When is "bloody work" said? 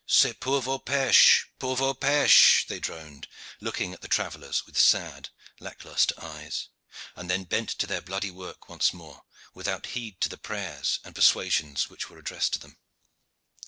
8.01-8.67